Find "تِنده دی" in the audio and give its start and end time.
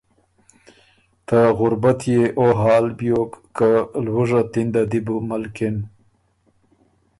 4.51-4.99